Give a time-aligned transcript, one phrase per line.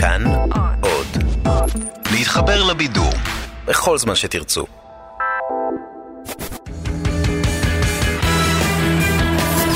[0.00, 0.24] כאן
[0.80, 1.06] עוד.
[2.12, 3.12] להתחבר לבידור
[3.64, 4.66] בכל זמן שתרצו.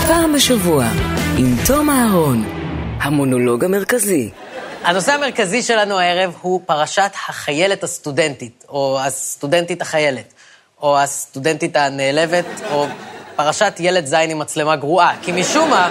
[0.06, 0.84] פעם בשבוע,
[1.38, 2.44] עם תום אהרון,
[3.00, 4.30] המונולוג המרכזי.
[4.84, 10.32] הנושא המרכזי שלנו הערב הוא פרשת החיילת הסטודנטית, או הסטודנטית החיילת,
[10.82, 12.86] או הסטודנטית הנעלבת, או
[13.36, 15.12] פרשת ילד זין עם מצלמה גרועה.
[15.22, 15.90] כי משום מה,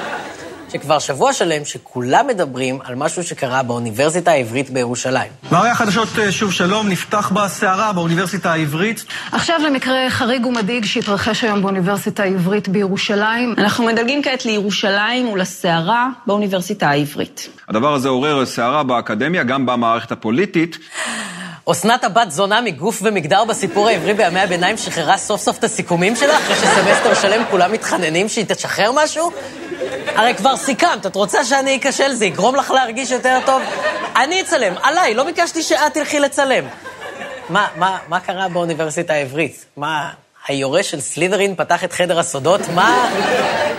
[0.71, 5.31] שכבר שבוע שלם שכולם מדברים על משהו שקרה באוניברסיטה העברית בירושלים.
[5.52, 9.05] והרי החדשות אה, שוב שלום, נפתח בסערה באוניברסיטה העברית.
[9.31, 13.55] עכשיו למקרה חריג ומדאיג שהתרחש היום באוניברסיטה העברית בירושלים.
[13.57, 17.49] אנחנו מדלגים כעת לירושלים ולסערה באוניברסיטה העברית.
[17.69, 20.77] הדבר הזה עורר סערה באקדמיה, גם במערכת הפוליטית.
[21.65, 26.38] אסנת הבת זונה מגוף ומגדר בסיפור העברי בימי הביניים שחררה סוף סוף את הסיכומים שלה,
[26.38, 29.31] אחרי שסמסטר שלם כולם מתחננים שהיא תשחרר משהו?
[30.16, 32.13] הרי כבר סיכמת, את רוצה שאני אכשל?
[32.13, 33.61] זה יגרום לך להרגיש יותר טוב?
[34.16, 36.63] אני אצלם, עליי, לא ביקשתי שאת תלכי לצלם.
[37.49, 39.66] מה, מה, מה קרה באוניברסיטה העברית?
[39.77, 40.09] מה,
[40.47, 42.61] היורש של סלידרין פתח את חדר הסודות?
[42.75, 43.09] מה,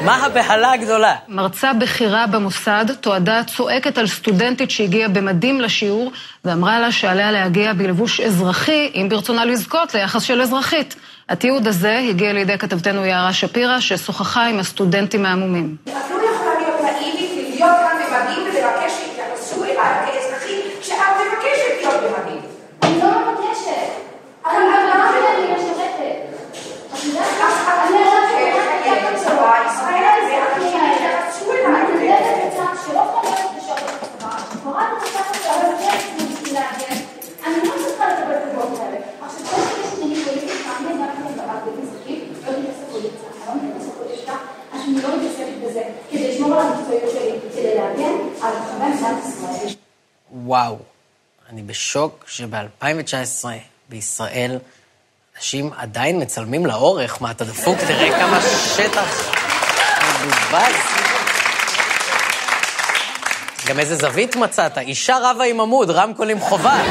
[0.04, 1.14] מה הבהלה הגדולה?
[1.28, 6.12] מרצה בכירה במוסד תועדה צועקת על סטודנטית שהגיעה במדים לשיעור
[6.44, 10.96] ואמרה לה שעליה להגיע בלבוש אזרחי, אם ברצונה לזכות ליחס של אזרחית.
[11.28, 15.76] התיעוד הזה הגיע לידי כתבתנו יערה שפירא, ששוחחה עם הסטודנטים העמומים.
[15.84, 15.92] את לא
[16.34, 22.40] יכולה להיות נאיבית ולהיות כאן במדים ולבקש שיתייחסו אליי כאזרחית שאת מבקשת להיות במדים.
[22.82, 23.88] אני לא מבקשת.
[24.46, 26.22] אני המטרה שלי היא משרתת.
[26.92, 27.46] אז את לא
[28.32, 31.66] חיילת בצבא ישראל ואת שיתייחסו אליי.
[31.66, 34.30] אני מתנדבת בצד שלא חייבת לשרת בצבא.
[34.64, 37.00] קוראת את הצד הזה, אבל כן בשביל להגן.
[37.46, 38.96] אני לא צריכה לקבל את הדעות האלה.
[39.20, 43.68] עכשיו, כל שיש עניינים פוליטיים, אני יודעת להם דבר אזרחית, לא מתעסק פוליטיקה, אני לא
[43.68, 44.32] מתעסק פוליטיקה,
[44.72, 49.74] אני לא מתעסקת בזה, כדי לשמור על המקצועיות שלי, כדי להגן על חברי מדינת ישראל.
[50.32, 50.78] וואו,
[51.52, 53.44] אני בשוק שב-2019
[53.88, 54.58] בישראל
[55.36, 57.22] אנשים עדיין מצלמים לאורך.
[57.22, 57.78] מה, אתה דפוק?
[57.78, 58.40] תראה כמה
[58.76, 59.32] שטח
[60.20, 60.74] מבוזבז.
[63.66, 66.82] גם איזה זווית מצאת, אישה רבה עם עמוד, רמקולים חובה.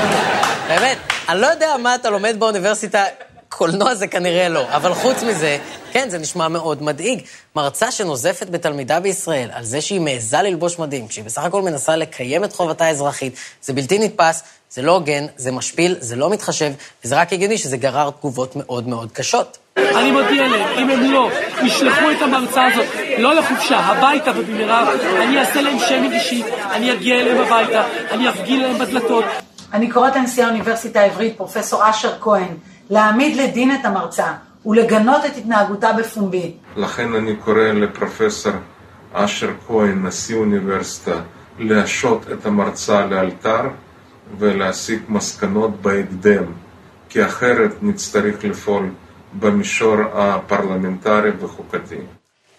[0.68, 0.98] באמת,
[1.30, 3.04] אני לא יודע מה אתה לומד באוניברסיטה,
[3.52, 5.58] קולנוע זה כנראה לא, אבל חוץ מזה,
[5.92, 7.22] כן, זה נשמע מאוד מדאיג.
[7.56, 12.44] מרצה שנוזפת בתלמידה בישראל על זה שהיא מעיזה ללבוש מדים, כשהיא בסך הכל מנסה לקיים
[12.44, 16.72] את חובתה האזרחית, זה בלתי נתפס, זה לא הוגן, זה משפיל, זה לא מתחשב,
[17.06, 19.58] וזה רק הגיוני שזה גרר תגובות מאוד מאוד קשות.
[19.78, 21.30] אני מודיע להם, אם הם לא
[21.64, 22.86] ישלחו את המרצה הזאת
[23.18, 28.62] לא לחופשה, הביתה ובמהרה, אני אעשה להם שיימינג אישי, אני אגיע אליהם הביתה, אני אפגיל
[28.62, 29.26] להם בדלתות.
[29.74, 32.58] אני קוראת לנשיא האוניברסיטה העברית, פרופסור אשר כהן,
[32.90, 34.34] להעמיד לדין את המרצה
[34.66, 36.54] ולגנות את התנהגותה בפומבי.
[36.76, 38.54] לכן אני קורא לפרופסור
[39.14, 41.22] אשר כהן, נשיא אוניברסיטה,
[41.60, 43.62] להשעות את המרצה לאלתר
[44.38, 46.44] ולהסיק מסקנות בהקדם,
[47.10, 48.90] כי אחרת נצטרך לפעול
[49.34, 51.96] במישור הפרלמנטרי וחוקתי.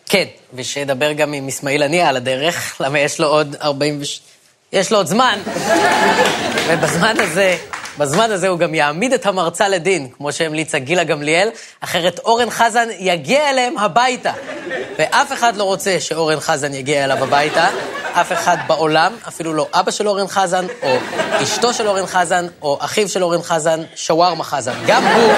[0.07, 4.21] כן, ושידבר גם עם אסמאעיל הנייה על הדרך, למה יש לו עוד 40 וש...
[4.73, 5.39] יש לו עוד זמן,
[6.69, 7.57] ובזמן הזה,
[7.99, 11.49] בזמן הזה הוא גם יעמיד את המרצה לדין, כמו שהמליצה גילה גמליאל,
[11.81, 14.33] אחרת אורן חזן יגיע אליהם הביתה.
[14.99, 17.69] ואף אחד לא רוצה שאורן חזן יגיע אליו הביתה,
[18.13, 20.97] אף אחד בעולם, אפילו לא אבא של אורן חזן, או
[21.43, 24.75] אשתו של אורן חזן, או אחיו של אורן חזן, שווארמה חזן.
[24.87, 25.33] גם הוא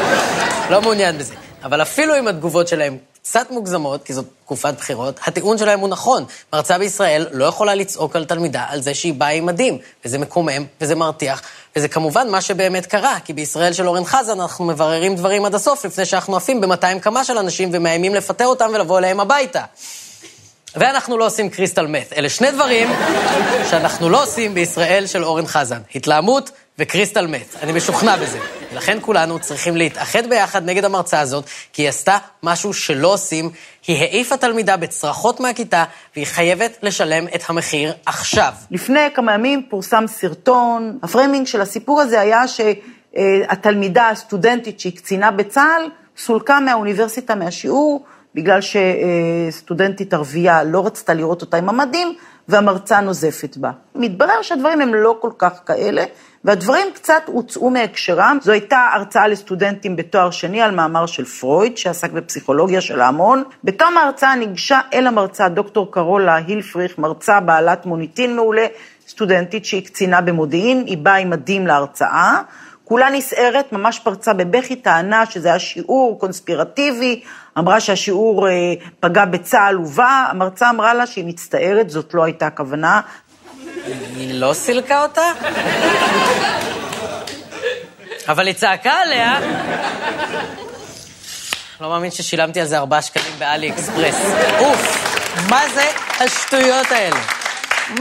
[0.71, 1.35] לא מעוניין בזה.
[1.65, 6.25] אבל אפילו אם התגובות שלהם קצת מוגזמות, כי זאת תקופת בחירות, הטיעון שלהם הוא נכון.
[6.53, 10.65] מרצה בישראל לא יכולה לצעוק על תלמידה על זה שהיא באה עם מדים, וזה מקומם,
[10.81, 11.43] וזה מרתיח,
[11.77, 15.85] וזה כמובן מה שבאמת קרה, כי בישראל של אורן חזן אנחנו מבררים דברים עד הסוף,
[15.85, 19.65] לפני שאנחנו עפים ב-200 קמ"ש של אנשים ומאיימים לפטר אותם ולבוא אליהם הביתה.
[20.77, 22.13] ואנחנו לא עושים קריסטל מת.
[22.13, 22.89] אלה שני דברים
[23.71, 25.81] שאנחנו לא עושים בישראל של אורן חזן.
[25.95, 27.57] התלהמות וקריסטל מת.
[27.63, 28.39] אני משוכנע בזה.
[28.73, 33.51] ולכן כולנו צריכים להתאחד ביחד נגד המרצה הזאת, כי היא עשתה משהו שלא עושים.
[33.87, 35.85] היא העיפה תלמידה בצרחות מהכיתה,
[36.17, 38.53] והיא חייבת לשלם את המחיר עכשיו.
[38.71, 45.31] לפני כמה ימים פורסם סרטון, ה framing של הסיפור הזה היה שהתלמידה הסטודנטית שהיא קצינה
[45.31, 48.05] בצה"ל, סולקה מהאוניברסיטה מהשיעור,
[48.35, 52.15] בגלל שסטודנטית ערבייה לא רצתה לראות אותה עם המדים,
[52.49, 53.71] והמרצה נוזפת בה.
[53.95, 56.05] מתברר שהדברים הם לא כל כך כאלה,
[56.45, 58.39] והדברים קצת הוצאו מהקשרם.
[58.43, 63.43] זו הייתה הרצאה לסטודנטים בתואר שני על מאמר של פרויד, שעסק בפסיכולוגיה של ההמון.
[63.65, 68.67] בתום ההרצאה ניגשה אל המרצה דוקטור קרולה הילפריך, מרצה בעלת מוניטין מעולה,
[69.09, 72.43] סטודנטית שהיא קצינה במודיעין, היא באה עם מדים להרצאה.
[72.85, 77.23] כולה נסערת, ממש פרצה בבכי, טענה שזה היה שיעור קונספירטיבי,
[77.59, 78.53] אמרה שהשיעור אה,
[79.01, 83.01] פגע בצה"ל ובה, המרצה אמרה לה שהיא מצטערת, זאת לא הייתה הכוונה.
[84.17, 85.23] היא לא סילקה אותה?
[88.29, 89.39] אבל היא צעקה עליה.
[91.81, 94.17] לא מאמין ששילמתי על זה ארבעה שקלים באלי אקספרס.
[94.59, 95.15] אוף,
[95.51, 95.85] מה זה
[96.21, 97.21] השטויות האלה?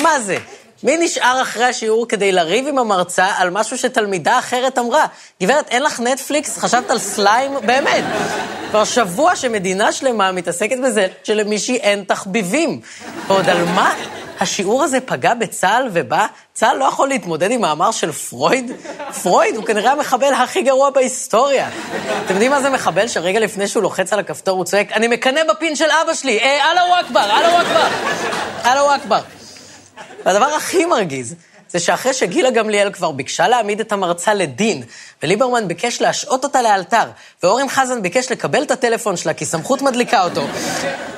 [0.02, 0.38] מה זה?
[0.84, 5.06] מי נשאר אחרי השיעור כדי לריב עם המרצה על משהו שתלמידה אחרת אמרה?
[5.44, 6.58] גברת, אין לך נטפליקס?
[6.58, 7.52] חשבת על סליים?
[7.66, 8.04] באמת.
[8.70, 12.82] כבר שבוע שמדינה שלמה מתעסקת בזה שלמישהי אין תחביבים.
[13.28, 13.94] ועוד על מה?
[14.40, 16.28] השיעור הזה פגע בצה"ל ובה?
[16.54, 18.72] צה"ל לא יכול להתמודד עם מאמר של פרויד?
[19.24, 21.70] פרויד הוא כנראה המחבל הכי גרוע בהיסטוריה.
[22.26, 25.42] אתם יודעים מה זה מחבל שרגע לפני שהוא לוחץ על הכפתור הוא צועק, אני מקנא
[25.50, 27.88] בפין של אבא שלי, אה, אללהו אכבר, אללהו אכבר,
[28.66, 29.43] אללהו אכבר.
[30.26, 31.36] והדבר הכי מרגיז,
[31.74, 34.84] זה שאחרי שגילה גמליאל כבר ביקשה להעמיד את המרצה לדין,
[35.24, 37.04] וליברמן ביקש להשעות אותה לאלתר,
[37.44, 40.48] ואורן חזן ביקש לקבל את הטלפון שלה כי סמכות מדליקה אותו,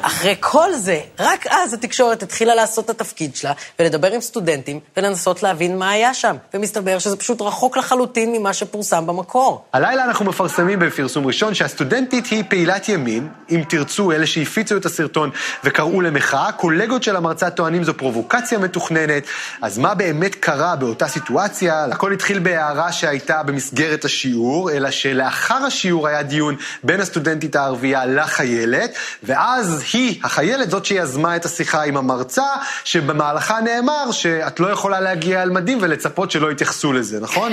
[0.02, 5.44] אחרי כל זה, רק אז התקשורת התחילה לעשות את התפקיד שלה, ולדבר עם סטודנטים, ולנסות
[5.44, 6.36] להבין מה היה שם.
[6.54, 9.66] ומסתבר שזה פשוט רחוק לחלוטין ממה שפורסם במקור.
[9.74, 15.30] הלילה אנחנו מפרסמים בפרסום ראשון שהסטודנטית היא פעילת ימין, אם תרצו, אלה שהפיצו את הסרטון
[15.64, 19.24] וקראו למחאה, קולגות של המרצה טוענים זו פרובוקציה מתוכננת,
[19.62, 21.86] אז מה באמת קרה באותה סיטואציה?
[21.86, 28.92] הכל התחיל בהערה שהייתה במסגרת השיעור, אלא שלאחר השיעור היה דיון בין הסטודנטית הערבייה לחיילת,
[29.24, 32.46] ואז היא, החיילת, זאת שיזמה את השיחה עם המרצה,
[32.84, 37.52] שבמהלכה נאמר שאת לא יכולה להגיע על מדים ולצפות שלא יתייחסו לזה, נכון?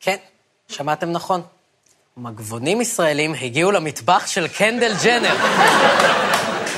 [0.00, 0.16] כן,
[0.68, 1.42] שמעתם נכון.
[2.16, 5.36] מגבונים ישראלים הגיעו למטבח של קנדל ג'נר.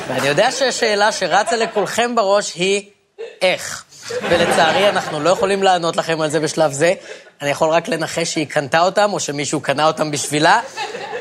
[0.08, 2.82] ואני יודע שהשאלה שרצה לכולכם בראש היא
[3.42, 3.84] איך.
[4.30, 6.94] ולצערי אנחנו לא יכולים לענות לכם על זה בשלב זה.
[7.42, 10.60] אני יכול רק לנחש שהיא קנתה אותם, או שמישהו קנה אותם בשבילה,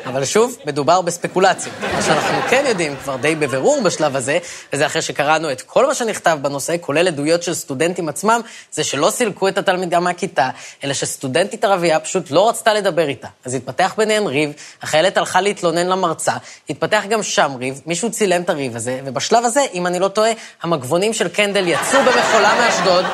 [0.05, 1.75] אבל שוב, מדובר בספקולציות.
[1.81, 4.37] מה שאנחנו כן יודעים כבר די בבירור בשלב הזה,
[4.73, 8.41] וזה אחרי שקראנו את כל מה שנכתב בנושא, כולל עדויות של סטודנטים עצמם,
[8.71, 10.49] זה שלא סילקו את התלמידה מהכיתה,
[10.83, 13.27] אלא שסטודנטית ערבייה פשוט לא רצתה לדבר איתה.
[13.45, 16.33] אז התפתח ביניהן ריב, החיילת הלכה להתלונן למרצה,
[16.69, 20.31] התפתח גם שם ריב, מישהו צילם את הריב הזה, ובשלב הזה, אם אני לא טועה,
[20.63, 23.05] המגבונים של קנדל יצאו במכולה מאשדוד,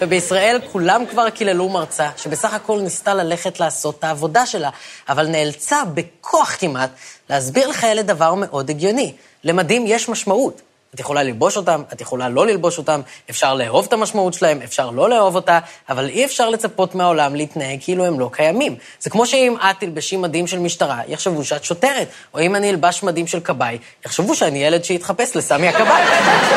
[0.00, 4.70] ובישראל כולם כבר קיללו מרצה, שבסך הכל ניסתה ללכת לעשות את העבודה שלה,
[5.08, 6.90] אבל נאלצה בכוח כמעט
[7.30, 9.12] להסביר לחיילת דבר מאוד הגיוני.
[9.44, 10.62] למדים יש משמעות.
[10.94, 13.00] את יכולה ללבוש אותם, את יכולה לא ללבוש אותם,
[13.30, 15.58] אפשר לאהוב את המשמעות שלהם, אפשר לא לאהוב אותה,
[15.88, 18.76] אבל אי אפשר לצפות מהעולם להתנהג כאילו הם לא קיימים.
[19.00, 23.02] זה כמו שאם את תלבשי מדים של משטרה, יחשבו שאת שוטרת, או אם אני אלבש
[23.02, 26.02] מדים של כבאי, יחשבו שאני ילד שהתחפש לסמי הכבאי.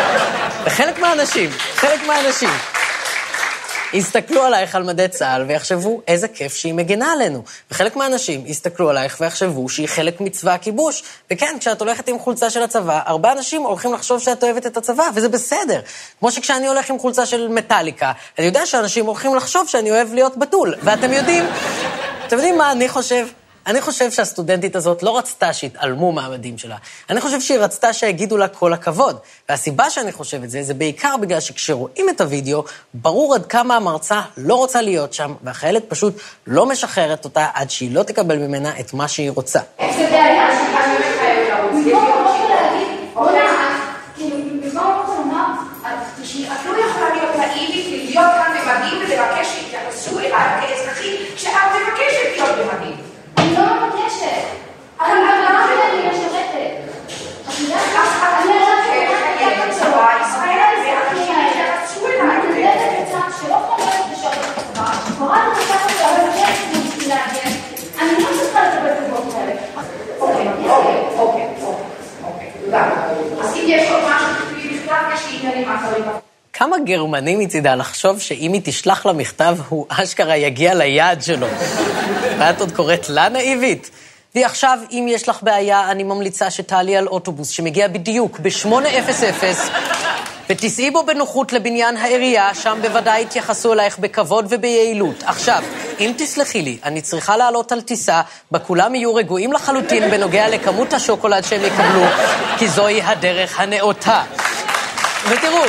[0.65, 2.49] וחלק מהאנשים, חלק מהאנשים,
[3.93, 7.43] יסתכלו עלייך על מדי צה"ל ויחשבו איזה כיף שהיא מגינה עלינו.
[7.71, 11.03] וחלק מהאנשים יסתכלו עלייך ויחשבו שהיא חלק מצבא הכיבוש.
[11.31, 15.03] וכן, כשאת הולכת עם חולצה של הצבא, הרבה אנשים הולכים לחשוב שאת אוהבת את הצבא,
[15.15, 15.81] וזה בסדר.
[16.19, 20.37] כמו שכשאני הולך עם חולצה של מטאליקה, אני יודע שאנשים הולכים לחשוב שאני אוהב להיות
[20.37, 20.75] בתול.
[20.81, 21.45] ואתם יודעים,
[22.27, 23.27] אתם יודעים מה אני חושב?
[23.67, 26.75] אני חושב שהסטודנטית הזאת לא רצתה שיתעלמו מהמדים שלה.
[27.09, 29.17] אני חושב שהיא רצתה שיגידו לה כל הכבוד.
[29.49, 34.21] והסיבה שאני חושב את זה, זה בעיקר בגלל שכשרואים את הוידאו, ברור עד כמה המרצה
[34.37, 36.13] לא רוצה להיות שם, והחיילת פשוט
[36.47, 39.59] לא משחררת אותה עד שהיא לא תקבל ממנה את מה שהיא רוצה.
[39.79, 41.85] זה בעיה שכאן באמת חייבת לרוץ.
[41.85, 43.81] במקום לבוא ולהגיד, בוא נעש,
[44.15, 45.45] כאילו, במקום לבוא ולומר,
[46.51, 52.55] את לא יכולה להיות נאיבית, להיות כאן במדים ולבקש שיתייחסו אליי כאזרחית, כשאת מבקשת להיות
[52.57, 52.95] במדים.
[53.37, 54.43] אני לא מבקשת.
[55.01, 56.71] אני אמרתי אני משרתת.
[57.49, 57.81] את יודעת,
[58.43, 62.21] אני הלכתי בצבא, ישראל ויתייחסו אליי.
[62.21, 64.85] אני מתנדבת בצבא שלא חייבת לשרת בצבא,
[65.19, 67.51] קוראת את הספר שלה ומבקשת בשביל להגן.
[68.01, 69.53] אני לא צריכה לקבל תגובות כאלה.
[70.19, 71.47] אוקיי, אוקיי, אוקיי,
[72.23, 72.83] אוקיי, תודה.
[73.41, 76.03] אז אם יש עוד משהו שתכתבי בכתב, יש לי עניינים אחרים.
[76.59, 81.47] כמה גרמני מצידה לחשוב שאם היא תשלח לה מכתב, הוא אשכרה יגיע ליעד שלו.
[82.39, 83.89] ואת עוד קוראת לה נאיבית?
[84.35, 89.45] ועכשיו, אם יש לך בעיה, אני ממליצה שתעלי על אוטובוס שמגיע בדיוק ב-8:00,
[90.49, 95.23] ותיסעי בו בנוחות לבניין העירייה, שם בוודאי יתייחסו אלייך בכבוד וביעילות.
[95.25, 95.63] עכשיו,
[95.99, 98.21] אם תסלחי לי, אני צריכה לעלות על טיסה,
[98.51, 102.05] בה כולם יהיו רגועים לחלוטין בנוגע לכמות השוקולד שהם יקבלו,
[102.57, 104.23] כי זוהי הדרך הנאותה.
[105.29, 105.63] ותראו,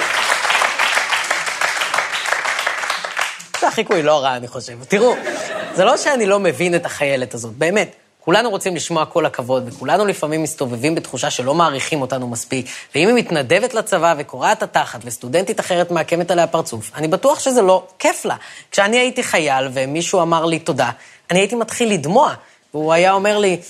[3.60, 4.84] זה החיקוי לא רע, אני חושב.
[4.88, 5.14] תראו,
[5.74, 7.94] זה לא שאני לא מבין את החיילת הזאת, באמת.
[8.28, 13.14] כולנו רוצים לשמוע כל הכבוד, וכולנו לפעמים מסתובבים בתחושה שלא מעריכים אותנו מספיק, ואם היא
[13.14, 18.36] מתנדבת לצבא וקורעת התחת וסטודנטית אחרת מעקמת עליה פרצוף, אני בטוח שזה לא כיף לה.
[18.70, 20.90] כשאני הייתי חייל ומישהו אמר לי תודה,
[21.30, 22.34] אני הייתי מתחיל לדמוע,
[22.74, 23.60] והוא היה אומר לי,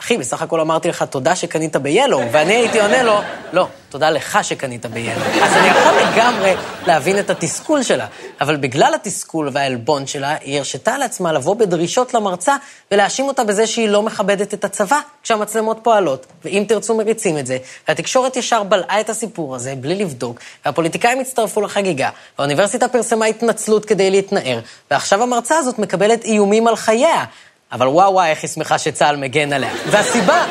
[0.00, 3.20] אחי, בסך הכל אמרתי לך תודה שקנית ביאלו, ואני הייתי עונה לו,
[3.52, 5.20] לא, תודה לך שקנית ביאלו.
[5.42, 6.54] אז אני יכול לגמרי
[6.86, 8.06] להבין את התסכול שלה,
[8.40, 12.56] אבל בגלל התסכול והעלבון שלה, היא הרשתה לעצמה לבוא בדרישות למרצה
[12.90, 16.26] ולהאשים אותה בזה שהיא לא מכבדת את הצבא כשהמצלמות פועלות.
[16.44, 21.60] ואם תרצו מריצים את זה, והתקשורת ישר בלעה את הסיפור הזה בלי לבדוק, והפוליטיקאים הצטרפו
[21.60, 24.60] לחגיגה, והאוניברסיטה פרסמה התנצלות כדי להתנער,
[24.90, 27.24] ועכשיו המרצה הזאת מקבלת איומים על חייה.
[27.72, 29.72] אבל וואו וואו, איך היא שמחה שצה"ל מגן עליה.
[29.90, 30.46] והסיבה,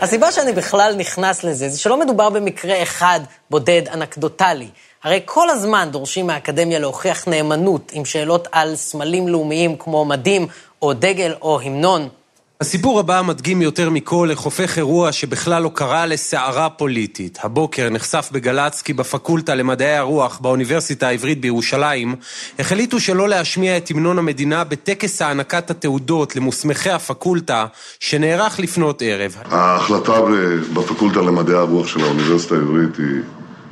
[0.00, 4.68] הסיבה שאני בכלל נכנס לזה, זה שלא מדובר במקרה אחד בודד אנקדוטלי.
[5.04, 10.46] הרי כל הזמן דורשים מהאקדמיה להוכיח נאמנות עם שאלות על סמלים לאומיים כמו מדים,
[10.82, 12.08] או דגל, או המנון.
[12.60, 17.38] הסיפור הבא מדגים יותר מכל איך הופך אירוע שבכלל לא קרה לסערה פוליטית.
[17.42, 22.14] הבוקר נחשף בגל"צ כי בפקולטה למדעי הרוח באוניברסיטה העברית בירושלים
[22.58, 27.66] החליטו שלא להשמיע את המנון המדינה בטקס הענקת התעודות למוסמכי הפקולטה
[28.00, 29.36] שנערך לפנות ערב.
[29.44, 30.20] ההחלטה
[30.72, 33.22] בפקולטה למדעי הרוח של האוניברסיטה העברית היא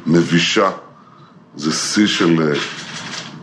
[0.06, 0.70] מבישה.
[1.56, 2.58] זה שיא של אה,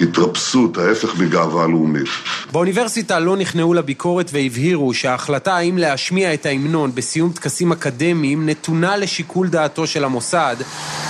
[0.04, 2.08] התרפסות, ההפך מגאווה לאומית.
[2.52, 9.48] באוניברסיטה לא נכנעו לביקורת והבהירו שההחלטה האם להשמיע את ההמנון בסיום טקסים אקדמיים נתונה לשיקול
[9.48, 10.56] דעתו של המוסד,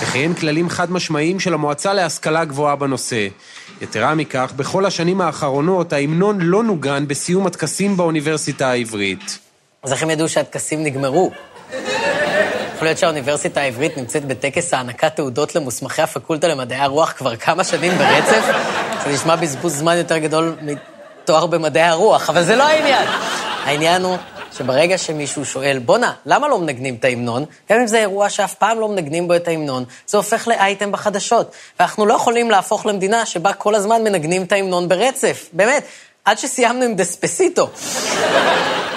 [0.02, 3.28] וכן כללים חד משמעיים של המועצה להשכלה גבוהה בנושא.
[3.82, 9.40] יתרה מכך, בכל השנים האחרונות ההמנון לא נוגן בסיום הטקסים באוניברסיטה העברית.
[9.84, 11.32] אז איך הם ידעו שהטקסים נגמרו?
[12.84, 17.92] יכול להיות שהאוניברסיטה העברית נמצאת בטקס הענקת תעודות למוסמכי הפקולטה למדעי הרוח כבר כמה שנים
[17.98, 18.46] ברצף?
[19.04, 23.08] זה נשמע בזבוז זמן יותר גדול מתואר במדעי הרוח, אבל זה לא העניין.
[23.64, 24.18] העניין הוא
[24.58, 27.46] שברגע שמישהו שואל, בואנה, למה לא מנגנים את ההמנון?
[27.72, 31.52] גם אם זה אירוע שאף פעם לא מנגנים בו את ההמנון, זה הופך לאייטם בחדשות.
[31.80, 35.50] ואנחנו לא יכולים להפוך למדינה שבה כל הזמן מנגנים את ההמנון ברצף.
[35.54, 35.84] באמת,
[36.26, 37.70] עד שסיימנו עם דספסיטו.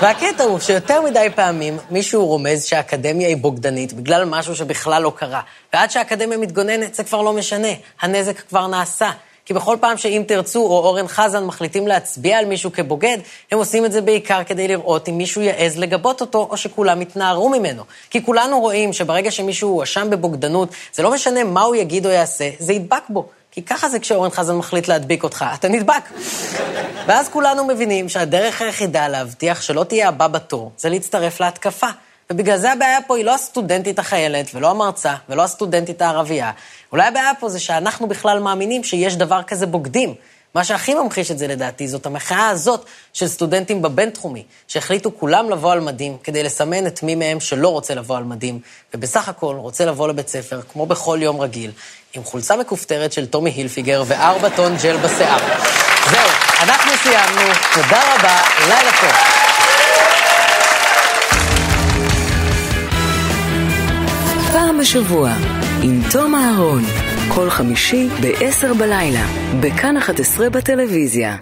[0.01, 5.41] והקטע הוא שיותר מדי פעמים מישהו רומז שהאקדמיה היא בוגדנית בגלל משהו שבכלל לא קרה.
[5.73, 7.69] ועד שהאקדמיה מתגוננת זה כבר לא משנה,
[8.01, 9.11] הנזק כבר נעשה.
[9.45, 13.19] כי בכל פעם שאם תרצו או אורן חזן מחליטים להצביע על מישהו כבוגד,
[13.53, 17.49] הם עושים את זה בעיקר כדי לראות אם מישהו יעז לגבות אותו או שכולם יתנערו
[17.49, 17.83] ממנו.
[18.11, 22.51] כי כולנו רואים שברגע שמישהו הואשם בבוגדנות, זה לא משנה מה הוא יגיד או יעשה,
[22.59, 23.29] זה ידבק בו.
[23.57, 26.11] כי ככה זה כשאורן חזן מחליט להדביק אותך, אתה נדבק.
[27.07, 31.87] ואז כולנו מבינים שהדרך היחידה להבטיח שלא תהיה הבא בתור, זה להצטרף להתקפה.
[32.31, 36.51] ובגלל זה הבעיה פה היא לא הסטודנטית החיילת, ולא המרצה, ולא הסטודנטית הערבייה.
[36.93, 40.15] אולי הבעיה פה זה שאנחנו בכלל מאמינים שיש דבר כזה בוגדים.
[40.55, 45.73] מה שהכי ממחיש את זה לדעתי זאת המחאה הזאת של סטודנטים בבינתחומי, שהחליטו כולם לבוא
[45.73, 48.61] על מדים כדי לסמן את מי מהם שלא רוצה לבוא על מדים,
[48.95, 51.71] ובסך הכל רוצה לבוא לבית ספר, כמו בכל יום רגיל,
[52.15, 55.39] עם חולצה מכופתרת של טומי הילפיגר וארבע טון ג'ל בשיער.
[56.11, 56.31] זהו,
[56.63, 59.37] אנחנו סיימנו, תודה רבה, לילה טוב.
[64.53, 65.33] פעם בשבוע,
[65.87, 66.83] עם תום אהרון,
[67.35, 69.27] כל חמישי ב-10 בלילה,
[69.61, 71.37] בכאן 11 בטלוויזיה.